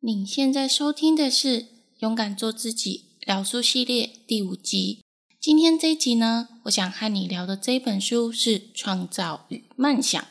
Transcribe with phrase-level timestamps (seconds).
[0.00, 1.62] 你现在收听的是
[1.98, 5.02] 《勇敢做自己》聊书系列第五集。
[5.40, 10.22] 今天这一集呢，我想和你聊的这本书是《创造与梦想》。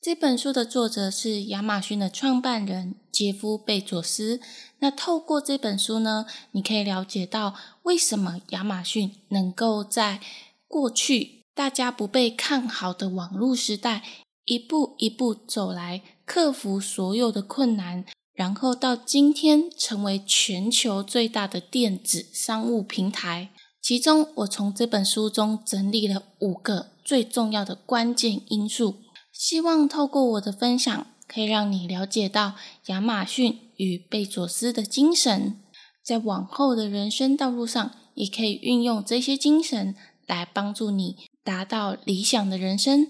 [0.00, 4.40] 这本书的作者是亚马逊的创办人杰夫·贝佐斯。
[4.78, 10.22] 那透过这本书呢，你可以了解到为什么亚马逊能够在
[10.66, 14.02] 过去大家不被看好的网络时代，
[14.46, 23.50] 一步一步走来，克服所有的困难，然后到今天成为全球最大的电子商务平台。
[23.80, 28.96] 其中，我从这本书中整理了五个最重要的关键因素，
[29.32, 32.54] 希望透过我的分享，可以让你了解到
[32.86, 35.58] 亚马逊与贝佐斯的精神，
[36.04, 43.08] 在往后的人生道路上，也可以运用这些精神来帮助你达到理想的人生。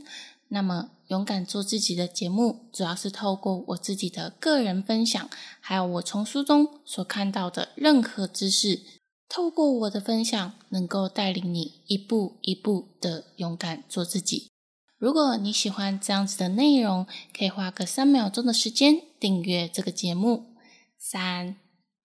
[0.48, 5.28] 那么，勇敢做自己的节目，主要是透过我自己的个人分享，
[5.60, 8.80] 还有我从书中所看到的任何知识。
[9.28, 14.48] 透过我的分享，能够带领你一步一步的勇敢做自己。
[14.96, 20.54] 如果你喜欢这样子的内容，可以花个三秒钟的时间订阅这个节目。
[20.98, 21.56] 三、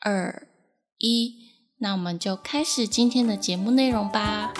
[0.01, 0.49] 二、
[0.97, 1.33] 一，
[1.77, 4.51] 那我们就开始今天的节目内容吧。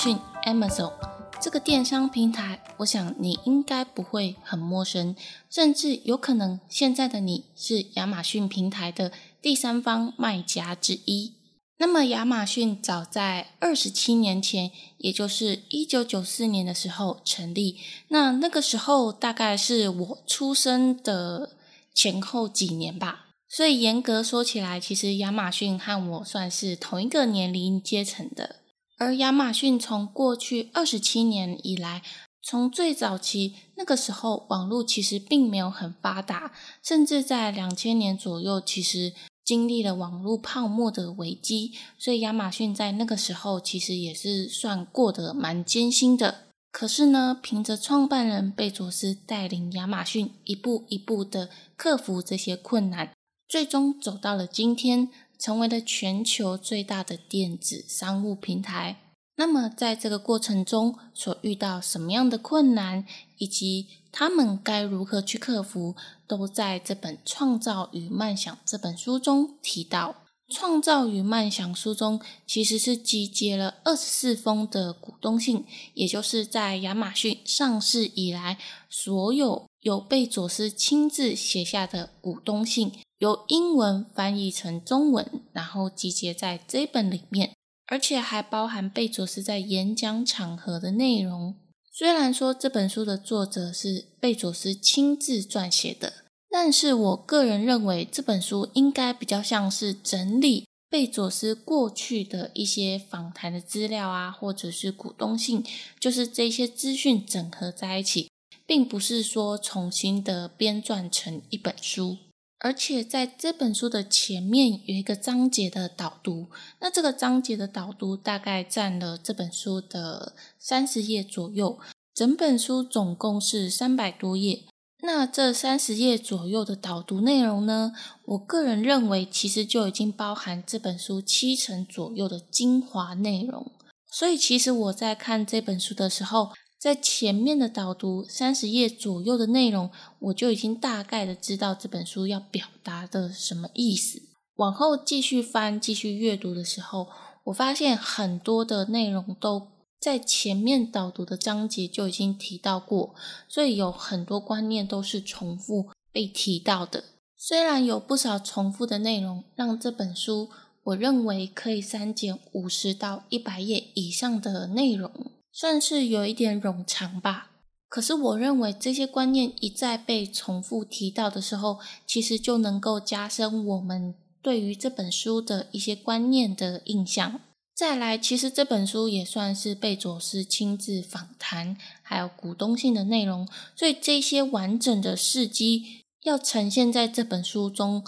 [0.00, 0.92] 逊 （Amazon）。
[1.40, 5.16] 这个电商平台，我想你应该不会很陌生，
[5.50, 9.10] 甚至有可能现在的你是亚马逊平台的
[9.42, 11.32] 第三方卖家之一。
[11.78, 17.76] 那么，亚马逊早在二十七年前，也就是一九九四年的时候成立。
[18.06, 21.56] 那那个时候大概是我出生的
[21.92, 23.24] 前后几年吧。
[23.48, 28.56] 所以严格说起来，其实亚马逊和我算是同一个年龄阶层的。
[28.98, 32.02] 而亚马逊从过去二十七年以来，
[32.42, 39.12] 从最早期那个时候，网络其实并没有很发达，甚至在两千年左右，其实
[39.44, 46.48] 经历了网络泡沫的危机，所以亚马逊在那个时候其实也是算过得蛮艰辛的。
[46.72, 53.12] 可是呢，凭着创办人贝佐斯带领亚马逊一步一步的克服这些困难，
[53.48, 55.08] 最终走到了今天。
[55.38, 58.96] 成为了全球最大的电子商务平台。
[59.36, 63.06] 那么，在这个过程中所遇到什么样的困难，
[63.36, 65.94] 以及他们该如何去克服，
[66.26, 70.16] 都在这本《创造与梦想》这本书中提到。
[70.54, 82.90] 《创造与梦想》书中其实是集结了二十四封的股东信，也就是在亚马逊上市以来，所有有贝佐斯亲自写下的股东信。
[83.18, 87.52] 由英文翻译成中文，然后集结在这本里面，
[87.86, 91.56] 而且还包含贝佐斯在演讲场合的内容。
[91.92, 105.64] 虽然说这本书的作者是贝佐斯亲自撰写的，但是我个人认为这本书应该比较像是整理贝佐斯过去的一些访谈的资料啊，或者是股东信，
[105.98, 108.30] 就是这些资讯整合在一起，
[108.64, 112.18] 并不是说重新的编撰成一本书。
[112.60, 116.48] 而且在这本书的前面有一个章节的导读，
[116.80, 121.78] 那这个章节的导读大概占了这本书的三十页左右。
[122.12, 124.64] 整本书总共是三百多页，
[125.02, 127.92] 那这三十页左右的导读内容呢，
[128.24, 133.70] 我个人认为其实就已经包含这本书七成左右的精华内容。
[134.10, 139.90] 所以其实我在看这本书的时候，在前面的导读三十页左右的内容，
[140.20, 144.22] 我就已经大概的知道这本书要表达的什么意思。
[144.56, 147.08] 往后继续翻、继续阅读的时候，
[147.44, 149.68] 我发现很多的内容都
[150.00, 153.14] 在前面导读的章节就已经提到过，
[153.48, 157.02] 所以有很多观念都是重复被提到的。
[157.36, 160.50] 虽然有不少重复的内容，让这本书
[160.84, 165.32] 我认为可以删减五十到一百页以上的内容。
[165.60, 167.50] 算是有一点冗长吧，
[167.88, 177.40] 可是我认为这些观念一再被重复提到的时候，其实就能够加深我们对于这本书的一些观念的印象。
[177.74, 188.04] 再来，其实这本书也算是贝佐斯亲自访谈，还有股东性的内容，所以这些完整的事迹要呈现在这本书中，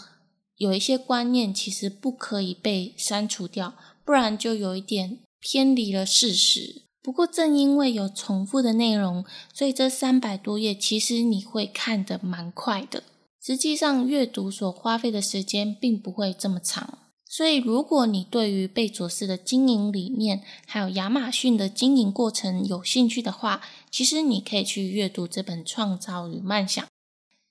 [0.55, 6.83] 有一些观念其实不可以被删除掉，不然就有一点偏离了事实。
[7.03, 9.25] 不过，正因为有重复的内容，
[9.55, 13.05] 所以这三百多页其实你会看得蛮快的。
[13.43, 16.99] 实际上，阅读所花费的时间并不会这么长。
[17.25, 26.85] 所以，如果你对于贝佐斯的经营理念，还有亚马逊的经营过程有兴趣的话，其实你可以去阅读这本《创造与梦想》，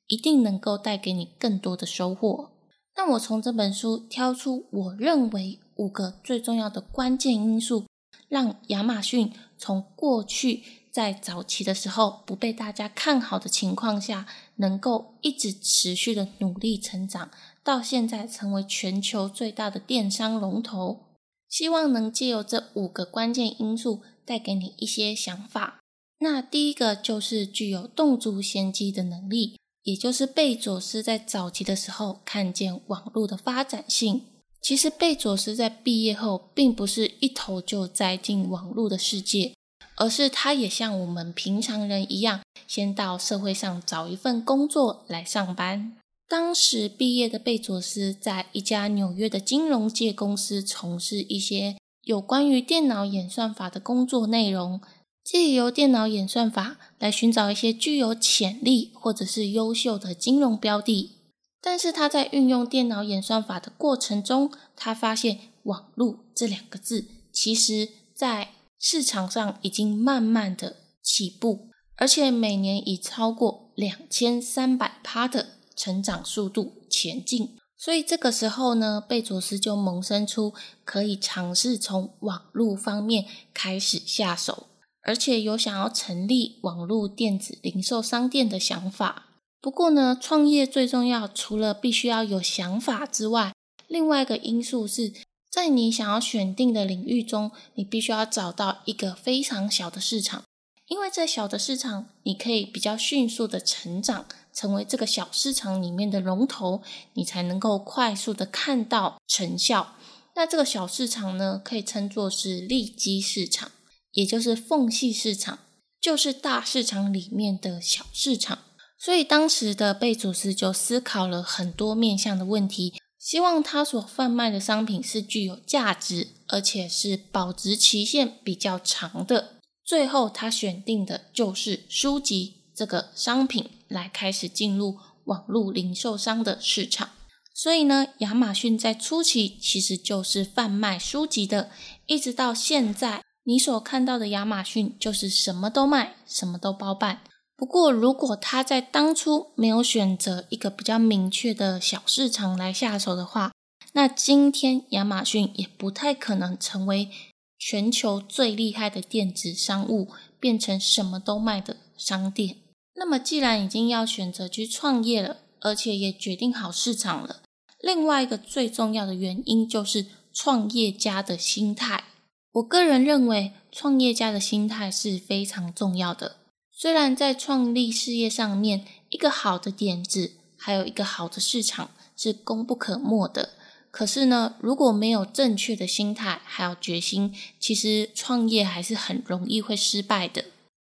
[0.05, 2.51] 一定能够带给你更多的收获。
[2.95, 7.85] 那我从这本书挑出我认为五个最重要的关键因素，
[8.29, 17.29] 让亚马逊从过去在早期的时候不被大家看好的情况下，能够一直持续的努力成长。
[17.61, 21.05] 到现在成为全球最大的电商龙头，
[21.49, 25.79] 希望能借由这五个关键因素带给你一些想法。
[26.19, 34.23] 那第一个就是具有洞烛先机的能力，也就是贝佐斯在早期的时候看见网络的发展性。
[34.61, 39.53] 其实贝佐斯在毕业后并不是一头就栽进网络的世界，
[39.95, 45.93] 而是他也像我们平常人一样，先到社会上找一份工作来上班。
[46.27, 54.79] 当时毕业的贝佐斯在一家纽约的金融界公司从事一些有关于电脑演算法的工作内容，
[55.23, 61.15] 借由电脑演算法来寻找一些具有潜力或者是优秀的金融标的。
[61.61, 75.59] 但是他在运用电脑演算法的过程中，他发现“网络”这两个字，其实在市场上已经慢慢的起步，而且每年以超过两千三百趴的。
[75.79, 80.53] 成长速度前进，所以这个时候呢，贝佐斯就萌生出
[80.83, 83.23] 可以尝试从网络方面
[83.53, 84.67] 开始下手，
[85.03, 89.27] 而且有想要成立网络电子零售商店的想法。
[89.61, 93.53] 不过呢，创业最重要，除了必须要有想法之外，
[93.87, 95.13] 另外一个因素是
[95.49, 100.43] 在你想要选定的领域中，你必须要找到一个非常小的市场，
[100.87, 104.25] 因为在小的市场，你可以比较迅速的成长。
[104.51, 106.81] 成为这个小市场里面的龙头，
[107.13, 109.95] 你才能够快速的看到成效。
[110.35, 113.71] 那这个小市场呢，可以称作是利基市场，
[114.13, 115.59] 也就是缝隙市场，
[116.01, 118.59] 就是大市场里面的小市场。
[118.99, 129.55] 所以当时的贝祖斯就思考了很多面向的问题，希望他所贩卖的商品是具有价值，而且是保值期限比较长的。
[129.83, 133.71] 最后他选定的就是书籍这个商品。
[133.89, 137.09] 来开始进入网络零售商的市场，
[137.55, 141.71] 所以呢，亚马逊在初期其实就是贩卖书籍的，
[142.05, 147.21] 一直到现在，你所看到的亚马逊就是什么都卖，什么都包办。
[147.59, 153.51] 不过，如果他在当初没有选择一个比较明确的小市场来下手的话，
[153.91, 157.09] 那今天亚马逊也不太可能成为
[157.57, 160.07] 全球最厉害的电子商务，
[160.39, 162.55] 变成什么都卖的商店。
[162.95, 167.41] 那么，既然已经要选择去创业了，而且也决定好市场了，
[167.81, 172.05] 另外一个最重要的原因就是创业家的心态。
[172.53, 176.37] 我个人认为，创业家的心态是非常重要的。
[176.81, 183.49] 虽然在创立事业上面，一个好的点子，还有一个好的市场是功不可没的，
[183.91, 190.45] 可是呢，如果没有正确的心态还有决心，其实创业还是很容易会失败的。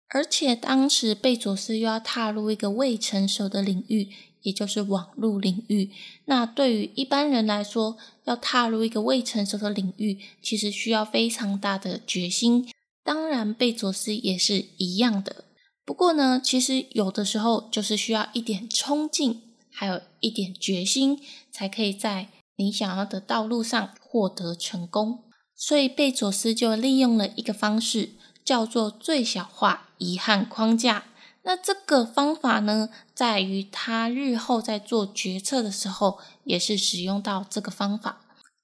[0.08, 4.08] 而且当时贝佐斯又要踏入一个未成熟的领域，
[4.40, 5.90] 也就是网络领域。
[6.24, 12.66] 那对于一般人来说，要踏入一个未成熟的领域，其实需要非常大的决心。
[13.04, 15.44] 当然，贝佐斯也是一样的。
[15.92, 21.20] 不过呢，其实有的时候就是需要一点冲劲，还有一点决心，
[21.50, 25.24] 才可以在你想要的道路上获得成功。
[25.54, 28.12] 所以贝佐斯就利用了一个方式。
[28.42, 31.04] 叫做最小化遗憾框架。
[31.42, 38.22] 那这个方法呢，在于他日后在做决策的时候，也是使用到这个方法。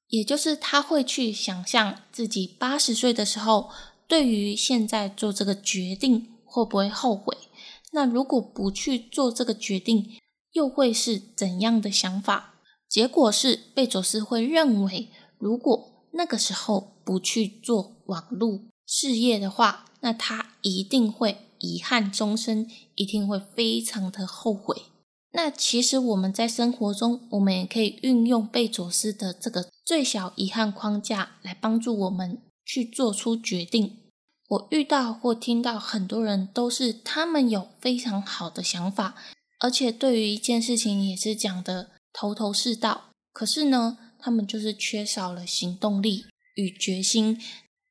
[0.08, 3.68] 也就是他会去想象自己八十岁的时候，
[4.08, 7.36] 对于现在做这个决定会不会后悔？
[7.92, 10.18] 那如果不去做这个决定，
[10.52, 12.54] 又会是怎样的想法？
[12.88, 18.62] 结果是贝佐斯会认为，如果那个时候不去做网络。
[18.86, 24.84] 事业的话，那他一定会遗憾终生，一定会非常的后悔。
[25.32, 33.97] 那其实我们在生活中，我们也可以运用贝佐斯的这个最小遗憾框架来帮助我们去做出决定。
[34.48, 39.14] 我遇到或听到很多人都是他们有非常好的想法，
[39.60, 46.24] 而且对于一件事情也是讲的头头是道，可是呢，他们就是缺少了行动力
[46.54, 47.38] 与决心。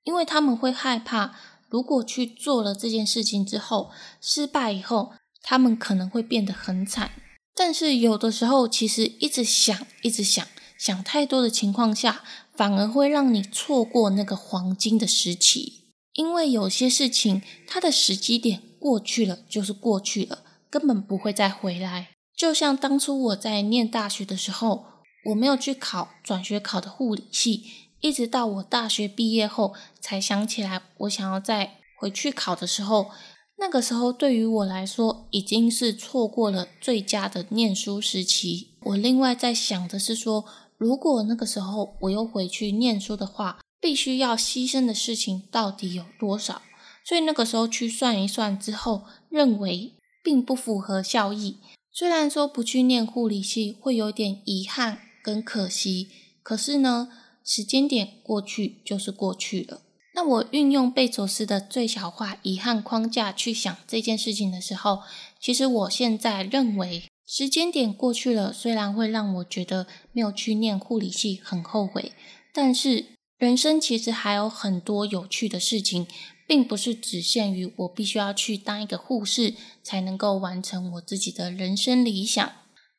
[0.03, 1.35] 因为他们会害怕，
[1.69, 5.11] 如果去做了这件事情之后失败以后，
[5.41, 7.11] 他们可能会变得很惨。
[7.53, 10.47] 但是有的时候，其实一直想、一直想，
[10.79, 12.23] 想太多的情况下，
[12.55, 15.76] 反而会让你错过那个黄金的时期。
[16.17, 22.09] 因为有些事情，它的时机点过去了就是过去了，根本不会再回来。
[22.35, 24.85] 就像当初我在念大学的时候，
[25.25, 27.63] 我没有去考转学考的护理系，
[28.01, 33.11] 一直到我大学毕业后才想起来，我想要再回去考的时候，
[33.59, 38.69] 那个时候对于我来说已经是错过了最佳的念书时期。
[38.81, 40.43] 我另外在想的是说，
[40.79, 43.59] 如果那个时候我又回去念书的话。
[43.87, 46.61] 必须要牺牲的事情到底有多少？
[47.05, 51.55] 所以那个时候去算一算之后，认为并不符合效益。
[51.93, 56.09] 虽然说不去念护理系会有点遗憾跟可惜，
[56.43, 57.07] 可是呢，
[57.45, 59.79] 时间点过去就是过去了。
[60.13, 65.03] 那我运用贝佐斯的最小化遗憾框架去想这件事情的时候，
[65.39, 72.11] 其实我现在认为时间点过去了，虽然会让我觉得没有去念护理系很后悔，
[72.53, 73.05] 但是。
[73.37, 76.07] 人生其实还有很多有趣的事情，
[76.47, 79.53] 并不是只限于我必须要去当一个护士
[79.83, 82.51] 才能够完成我自己的人生理想。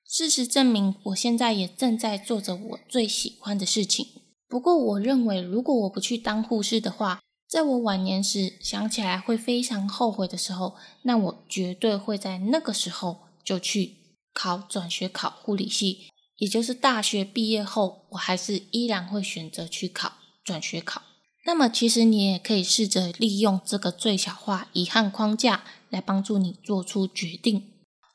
[0.06, 4.06] 事实证明，我现在也正在做着我最喜欢的事情。
[4.48, 13.96] 不过，我认为如果我不去当护士的话，在我晚年时想起来会非常后悔的时候，那我绝对会在那个时候就去
[14.32, 20.17] 考转学考护理系，也就是大学毕业后，我还是依然会选择去考。
[20.48, 21.02] 转学考，
[21.44, 27.64] 那么其实你也可以试着利用这个最小化遗憾框架来帮助你做出决定。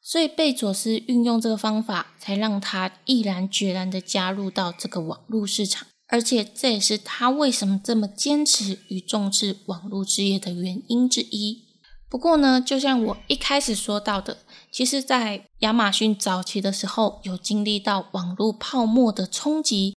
[0.02, 11.66] 所以贝佐斯运用这个方法，才让他毅然决然的加入到这个网络市场，而且这也是他为什么这么坚持与重视网络事业的原因之一。
[12.10, 14.40] 不过呢，就像我一开始说到的，
[14.72, 19.93] 其实，在亚马逊早期的时候，有经历到网络泡沫的冲击。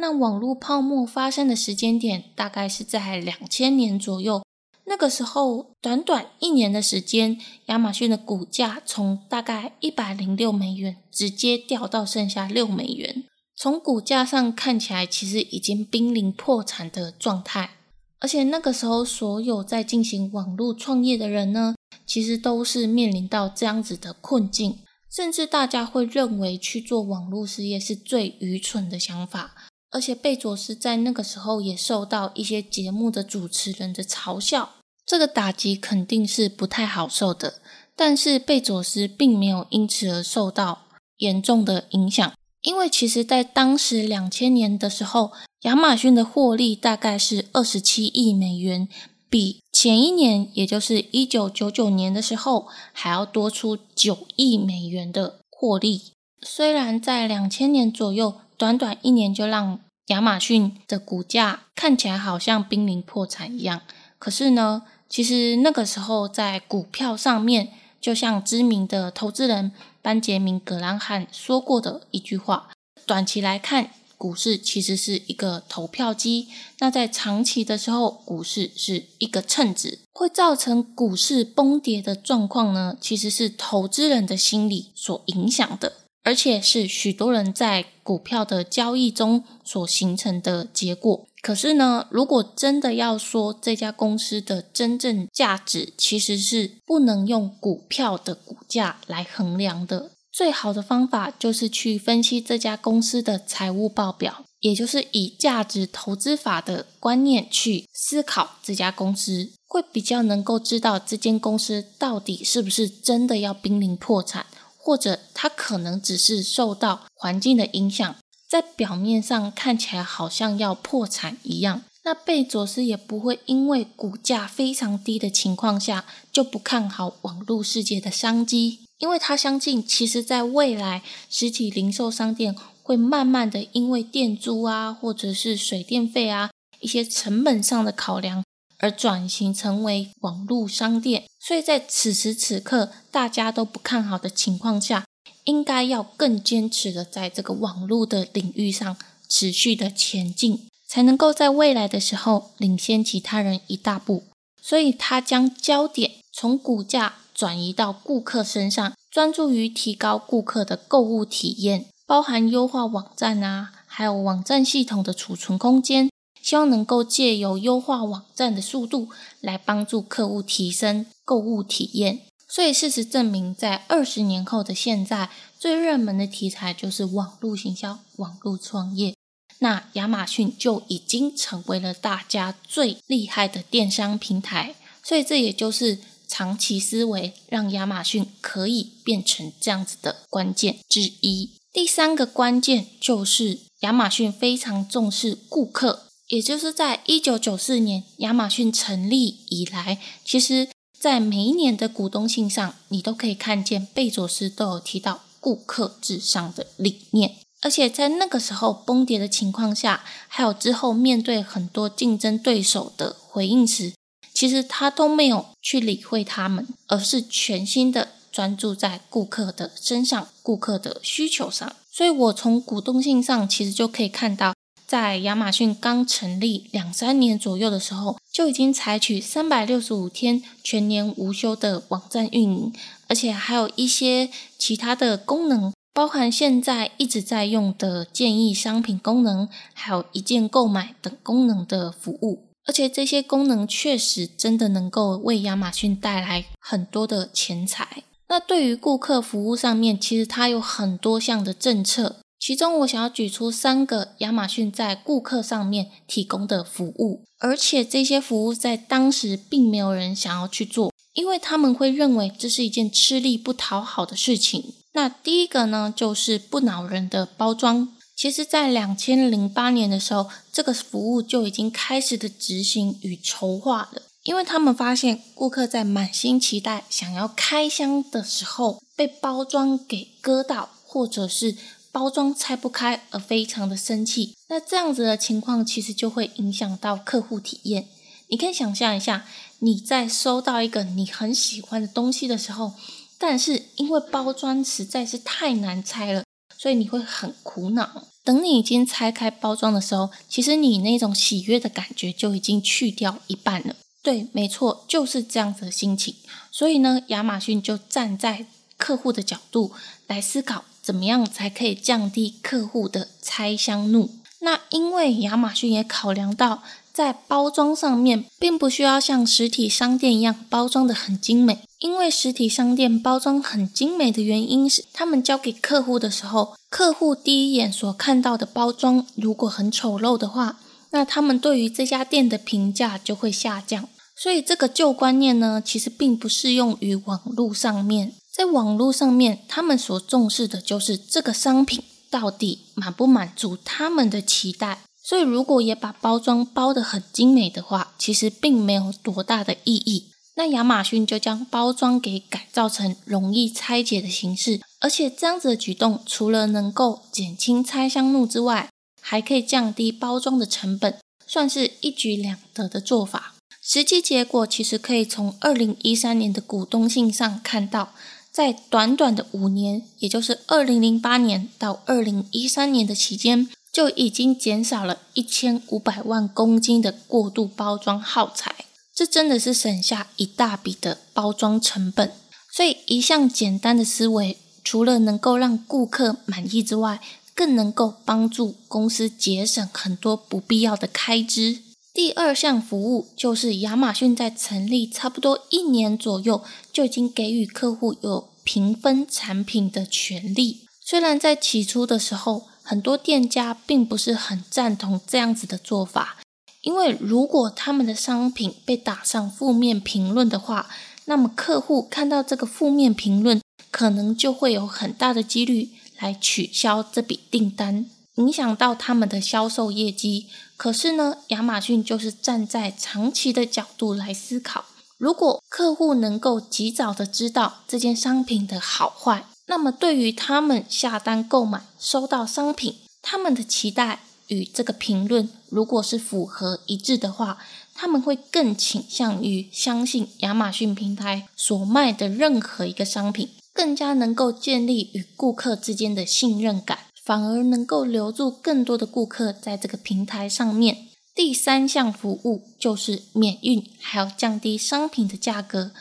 [0.00, 4.42] 那网络泡沫发生的时间点大概是在两千年左右，
[4.86, 13.24] 那个时候短短一年的时间，亚马逊的股价从大概一百零六美元直接掉到剩下六美元。
[13.54, 17.72] 从股价上看起来，其实已经濒临破产的状态。
[18.20, 21.74] 而且那个时候，所有在进行网络创业的人呢，
[22.06, 24.78] 其实都是面临到这样子的困境，
[25.10, 29.54] 甚至大家会认为去做网络事业是最愚蠢的想法。
[29.92, 34.70] 而且贝佐斯在那个时候也受到一些节目的主持人的嘲笑，
[35.04, 37.54] 这个打击肯定是不太好受的。
[37.96, 40.82] 但是贝佐斯并没有因此而受到
[41.16, 42.32] 严重的影响，
[42.62, 45.32] 因为其实在当时两千年的时候，
[45.62, 48.88] 亚马逊的获利大概是二十七亿美元，
[49.28, 56.12] 比前一年，也就是一九九九年的时候还要多出九亿美元的获利。
[56.42, 58.36] 虽然在两千年左右。
[58.60, 63.80] 短短一年就让亚马逊的股价看起来好像濒临破产一样，
[64.18, 72.68] 可是呢，其实那个时候在股票上面，就像知名的投资人班杰明·格兰汉说过的一句话：
[73.06, 76.48] 短期来看，股市其实是一个投票机；
[76.80, 80.00] 那在长期的时候，股市是一个秤子。
[80.12, 85.94] 会造成股市崩跌的状况呢，其实是投资人的心理所影响的。
[86.22, 91.26] 而且是许多人在股票的交易中所形成的结果。
[91.42, 100.10] 可是呢，如果真的要说这家公司的真正价值，其实是不能用股票的股价来衡量的。
[100.30, 114.44] 最好的方法就是去分析这家公司的财务报表，也就是以价值投资法的观念去思考这家公司，会比较能够知道这间公司到底是不是真的要濒临破产。
[114.82, 118.16] 或者它可能只是受到环境的影响，
[118.48, 121.82] 在表面上看起来好像要破产一样。
[122.02, 138.42] 那贝佐斯也不会因为股价非常低的情况下就不看好网络世界的商机，因为他相信，其实在未来，实体零售商店会慢慢的因为店租啊，或者是水电费啊一些成本上的考量。
[138.82, 145.06] 而转型成为网络商店，所以在此时此刻大家都不看好的情况下，
[145.44, 154.24] 应该要更坚持的在这个网络的领域上持续的前进，才能够在未来的时候领先其他人一大步。
[154.62, 166.09] 所以，他将焦点从股价转移到顾客身上，专注于提高顾客的购物体验，包含优化网站啊，还有网站系统的储存空间。
[166.42, 169.08] 希望能够借由优化网站的速度，
[169.40, 172.20] 来帮助客户提升购物体验。
[172.48, 179.14] 所以事实证明，在二十年后的现在，最热门的题材就是网络行销、网络创业。
[179.60, 191.52] 那亚马逊就已经成为了大家最厉害的电商平台，所以这也就是长期思维让亚马逊可以变成这样子的关键之一。
[191.72, 207.34] 第三个关键就是亚马逊非常重视顾客，也就是在一九九四年亚马逊成立以来，其实在每一年的股东信上，你都可以看见贝佐斯都有提到顾客至上的理念。
[207.62, 213.92] 而且在那个时候崩跌的情况下，还有之后面对很多竞争对手的回应时，
[214.32, 221.74] 其实他都没有去理会他们，而是全心的专注在顾客的身上、顾客的需求上。
[221.90, 224.54] 所以我从股东信上其实就可以看到，
[224.90, 232.72] 在亚马逊刚成立两三年左右的时候，就已经采取三百六十五天全年无休的网站运营，
[233.06, 234.28] 而且还有一些
[234.58, 235.72] 其他的功能。
[235.94, 248.02] 包含现在一直在用的建议商品功能，还有一键购买等功能的服务，而且这些功能确实真的能够为亚马逊带来很多的钱财。
[248.28, 264.72] 那对于顾客服务上面，其实它有很多项的政策，其中我想要举出三个亚马逊在顾客上面提供的服务，而且这些服务在当时并没有人想要去做，因为他们会认为这是一件吃力不讨好的事情。
[264.94, 267.94] 那第一个呢，就是不恼人的包装。
[268.16, 274.02] 其实，在两千零八年的时候，这个服务就已经开始的执行与筹划了。
[274.24, 281.56] 因为他们发现，顾客在满心期待想要开箱的时候，被包装给割到，或者是
[281.92, 284.36] 包装拆不开而非常的生气。
[284.48, 287.88] 那这样子的情况，其实就会影响到客户体验。
[288.28, 289.26] 你可以想象一下，
[289.58, 292.72] 你在收到一个你很喜欢的东西的时候。
[293.18, 296.24] 但是因为包装实在是太难拆了，
[296.56, 298.06] 所以你会很苦恼。
[298.24, 303.76] 等你已经拆开包装的时候，其实你那种喜悦的感觉就已经去掉一半了。
[304.02, 306.14] 对，没错，就是这样子的心情。
[306.50, 308.46] 所以呢，亚马逊就站在
[308.78, 309.72] 客户的角度
[310.06, 314.10] 来思考，怎么样才可以降低客户的拆箱怒。
[314.40, 316.62] 那因为亚马逊也考量到。
[316.92, 330.58] 在包装上面，并不需要像实体商店一样包装的很精美，因为实体商店包装很精美的原因是，他们交给客户的时候，客户第一眼所看到的包装如果很丑陋的话，
[330.90, 333.88] 那他们对于这家店的评价就会下降。
[334.16, 338.12] 所以这个旧观念呢，其实并不适用于网络上面。
[338.40, 344.78] 在网络上面，他们所重视的就是这个商品到底满不满足他们的期待。
[345.02, 350.06] 所以，如果也把包装包得很精美的话，其实并没有多大的意义。
[350.36, 358.70] 那亚马逊就将包装给改造成容易拆解的形式，而且这样子的举动，除了能够减轻拆箱怒之外，
[359.02, 363.34] 还可以降低包装的成本，算是一举两得的做法。
[363.62, 367.92] 实际结果其实可以从二零一三年的股东信上看到，
[368.32, 373.48] 在短短的五年，也就是二零零八年到二零一三年的期间。
[373.72, 378.52] 就已经减少了一千五百万公斤的过度包装耗材，
[378.92, 382.12] 这真的是省下一大笔的包装成本。
[382.52, 387.00] 所以，一项简单的思维，除了能够让顾客满意之外，
[387.32, 391.62] 更能够帮助公司节省很多不必要的开支。
[391.92, 400.60] 第二项服务就是亚马逊在成立差不多一年左右，就已经给予客户有评分产品的权利。
[400.80, 406.18] 虽然在起初的时候，很多店家并不是很赞同这样子的做法，
[406.62, 410.68] 因为如果他们的商品被打上负面评论的话，
[411.06, 413.40] 那么客户看到这个负面评论，
[413.72, 417.86] 可能就会有很大的几率来取消这笔订单，
[418.20, 420.26] 影响到他们的销售业绩。
[420.58, 424.66] 可是呢，亚马逊就是站在长期的角度来思考，
[424.98, 429.24] 如果客户能够及早的知道这件商品的好坏。
[429.46, 437.38] 那么，对于他们下单购买、收到商品，他们的期待与这个评论如果是符合一致的话，
[437.74, 446.80] 他们会更倾向于相信亚马逊平台所卖的任何一个商品，更加能够建立与顾客之间的信任感，
[447.10, 450.86] 反而能够留住更多的顾客在这个平台上面。
[451.12, 455.72] 第三项服务就是免运，还要降低商品的价格。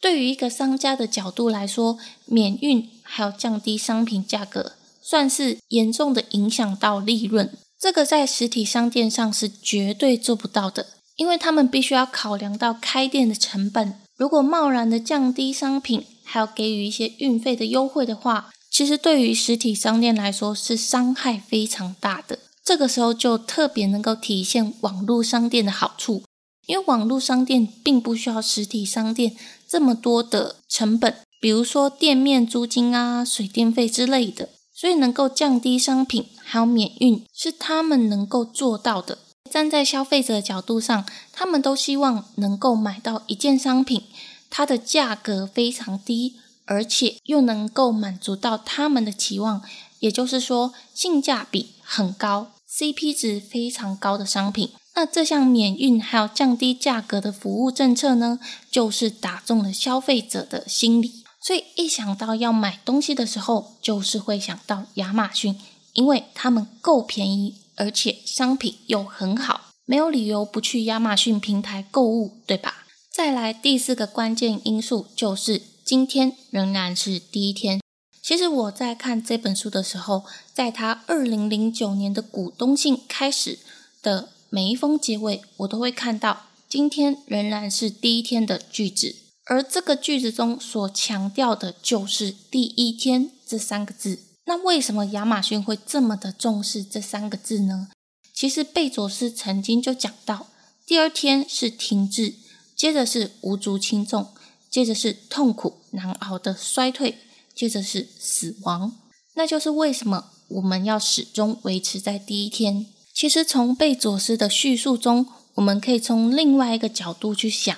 [0.00, 7.50] 对于一个商家的角度来说，免运还有降低商品价格，算是严重的影响到利润。
[7.80, 13.98] 这个在实体商店上是绝对做不到的，因为他们必须要考量到开店的成本。
[14.16, 22.40] 如果贸然的降低商品，还要给予一些运费的优惠的话，其实对于实体商店来说是伤害非常大的。
[22.62, 26.24] 这个时候就特别能够体现网络商店的好处，
[26.66, 29.34] 因为网络商店并不需要实体商店
[29.66, 39.16] 这么多的成本，比如说店面租金啊、水电费之类的，所以能够降低商品还有免运是他们能够做到的。
[39.50, 44.02] 站在消费者的角度上，他们都希望能够买到一件商品，
[44.50, 46.36] 它的价格非常低，
[46.66, 49.62] 而且又能够满足到他们的期望，
[50.00, 54.70] 也就是说性价比很高、CP 值非常高的商品。
[54.94, 58.38] 那这项免运还有降低价格的服务政策呢，
[58.70, 61.22] 就是打中了消费者的心理。
[61.40, 65.58] 所以一想到要买东西的时候，就是会想到亚马逊，
[65.92, 67.56] 因为他们够便宜。
[67.78, 72.86] 而且商品又很好，没有理由不去亚马逊平台购物，对吧？
[73.12, 77.80] 再来第四个关键因素就是今天仍然是第一天。
[78.20, 83.60] 其实我在看这本书的时候，在他二零零九年的股东信开始
[84.02, 94.18] 的每一封结尾，我都会看到今天仍然是第一天的句子，而这个句子中所强调的就是第一天这三个字。
[94.46, 97.90] 那为什么亚马逊会这么的重视这三个字呢？
[98.34, 100.48] 其实贝佐斯曾经就讲到，
[100.84, 102.34] 第二天是停滞，
[102.74, 104.30] 接着是无足轻重，
[104.76, 107.16] 接着是痛苦难熬的衰退，
[107.54, 108.92] 接着是死亡。
[109.34, 112.84] 那就是为什么我们要始终维持在第一天。
[113.14, 117.74] 其实从贝佐斯的叙述中，我们可以从另外一个角度去想，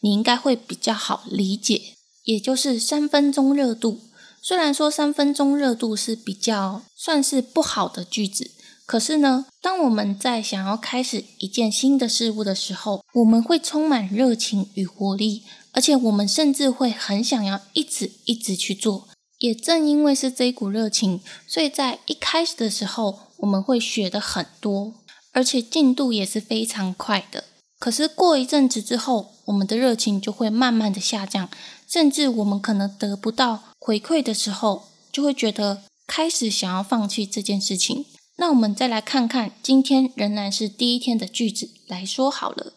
[0.00, 1.82] 你应该会比较好理解，
[2.24, 4.00] 也就是三分钟热度。
[4.40, 8.52] 虽然说三分钟热度是比较算是不好的句子，
[8.86, 19.08] 可是呢，当我们在想要开始一件新的事物的时候，我们会充满热情与活力，而且我们甚至会很想要一直一直去做。
[19.38, 24.94] 也正因为是这一股热情，所以在一开始的时候，我们会学的很多，
[25.32, 27.44] 而且进度也是非常快的。
[27.78, 31.48] 可是过一阵子之后，我们的热情就会慢慢的下降，
[31.86, 33.62] 甚至我们可能得不到。
[33.78, 38.06] 回馈的时候，就会觉得开始想要放弃这件事情。
[38.38, 42.72] 那我们再来看看今天仍然是第一天的句子来说好了。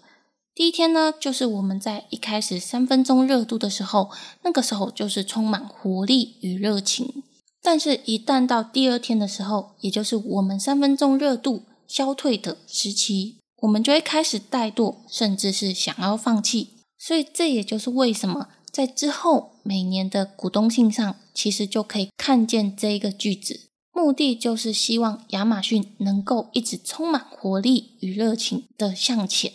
[0.61, 4.11] 第一天呢，就是我们在一开始三分钟热度的时候，
[4.43, 7.23] 那个时候就是充满活力与热情。
[7.63, 16.69] 但是，一旦到第二天的时候，也就是我们三分钟热度消退的时期，我们就会开始怠惰，甚至是想要放弃。
[16.99, 18.49] 所以，这也就是为什么。
[18.71, 29.51] 在之后每年的股东信上，其实就可以看见这一个句子，目的就是希望亚马逊能够一直充满活力与热情的向前。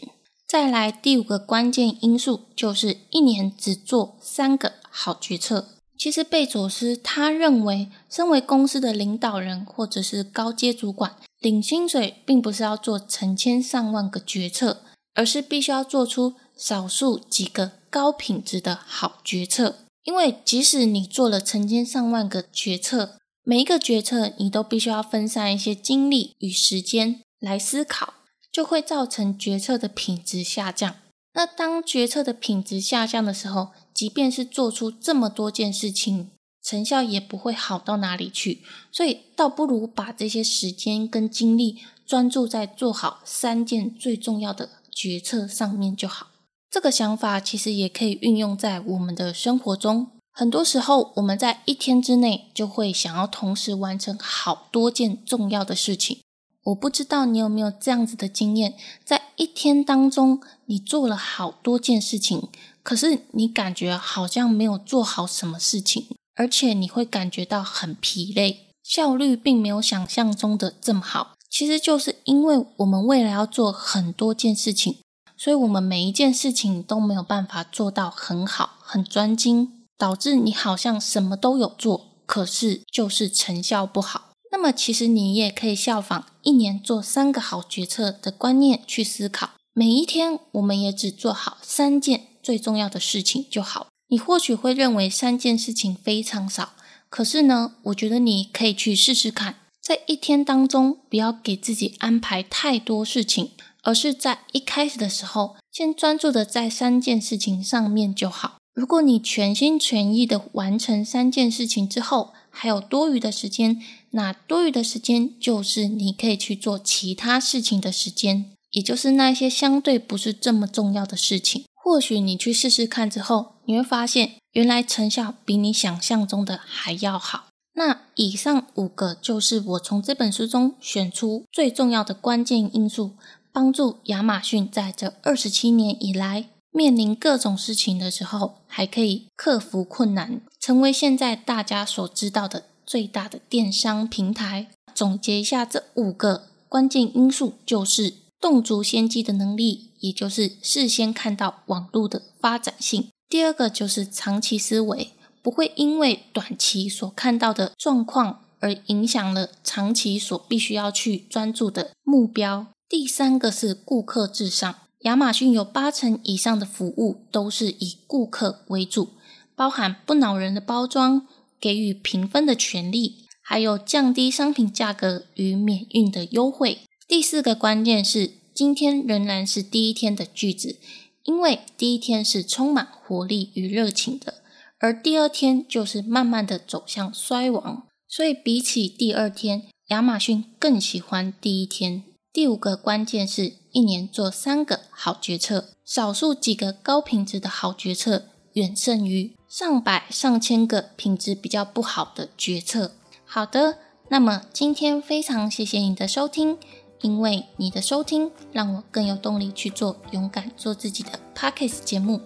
[0.47, 5.69] 再来第五个关键因素，就是一年只做三个好决策。
[5.99, 14.83] 其实贝佐斯他认为，身为公司的领导人或者是高阶主管，领薪水并不是要做成千上万个决策，
[15.15, 17.73] 而是必须要做出少数几个。
[17.89, 28.13] 高品质的好决策，因为即使你做了成千上万个决策，每一个决策你都必须要分散一些精力与时间来思考，
[28.57, 30.97] 就会造成决策的品质下降。
[31.35, 36.31] 那当决策的品质下降的时候，即便是做出这么多件事情，
[36.62, 38.62] 成效也不会好到哪里去。
[38.90, 46.29] 所以，倒不如把这些时间跟精力专注在做好三件最重要的决策上面就好。
[46.71, 50.07] 这个想法其实也可以运用在我们的生活中。
[50.33, 56.21] 很多时候，我们在一天之内就会想要同时完成好多件重要的事情。
[56.66, 58.74] 我不知道你有没有这样子的经验，
[59.05, 62.48] 在一天当中，你做了好多件事情，
[62.83, 71.35] 可是你感觉好像没有做好什么事情，而且你会感觉到很疲累，效率并没有想象中的这么好。
[71.48, 74.98] 其实就是因为我们未来要做很多件事情。
[75.38, 84.26] 所以，我们每一件事情都没有办法做到很好、很专精，导致你好像什么都有做，可是就是成效不好。
[84.57, 89.51] 那么，其实你也可以效仿一年做三个好决策的观念去思考。
[89.75, 93.88] 每一天，我们也只做好三件最重要的事情就好。
[94.09, 96.73] 你或许会认为三件事情非常少，
[97.11, 103.51] 可是呢，我觉得你可以去试试看，在一天当中不要给自己安排太多事情。
[103.83, 108.57] 而是在一开始的时候，先专注的在三件事情上面就好。
[108.75, 121.64] 如果你全心全意的完成三件事情之后，还有多余的时间，那多余的时间就是你可以去做其他事情的时间，也就是那些相对不是这么重要的事情。
[121.75, 127.49] 或许你去试试看之后，你会发现原来成效比你想象中的还要好。
[127.75, 133.12] 那以上五个就是我从这本书中选出最重要的关键因素，
[133.53, 144.69] 帮助亚马逊在这二十七年以来面临各种事情的时候，还可以克服困难，成为现在大家所知道的最大的电商平台。
[144.95, 153.09] 总结一下，这五个关键因素就是洞足先机的能力，也就是事先看到网络的发展性。
[153.31, 155.12] 第二个就是长期思维。
[155.43, 162.67] 不会因为短期所看到的状况而影响了长期所必须要去专注的目标。
[162.89, 164.75] 第三个是顾客至上，
[165.07, 169.11] 亚马逊有八成以上的服务都是以顾客为主，
[169.55, 171.29] 包含不恼人的包装、
[171.61, 176.81] 给予评分的权利，还有降低商品价格与免运的优惠。
[177.07, 180.81] 第四个关键是今天仍然是第一天的句子，
[181.23, 184.42] 因为第一天是充满活力与热情的。
[184.81, 192.03] 而第二天就是慢慢的走向衰亡，所以比起第二天，亚马逊更喜欢第一天。
[192.33, 202.93] 第五个关键是一年做三个好决策，少数几个高品质的好决策，远胜于上百上千个品质比较不好的决策。
[203.27, 203.77] 好的，
[204.09, 206.57] 那么今天非常谢谢你的收听，
[207.03, 212.23] 因为你的收听让我更有动力去做勇敢做自己的 Pockets 节目。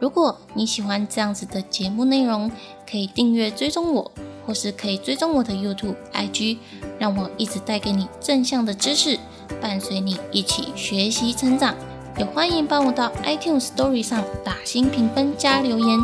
[0.00, 2.50] 如果你喜欢这样子的节目内容，
[2.90, 4.10] 可以订阅追踪我，
[4.46, 6.56] 或是可以追踪我的 YouTube、IG，
[6.98, 9.18] 让我一直带给你正向的知识，
[9.60, 11.74] 伴随你一起学习成长。
[12.16, 16.00] 也欢迎帮我到 iTunes Story 上打新评分加留言，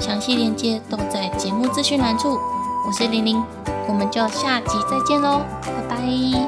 [0.00, 2.38] 详细链接都在节目资讯栏处。
[2.86, 3.42] 我是玲玲，
[3.86, 6.47] 我们就下集再见喽，拜拜。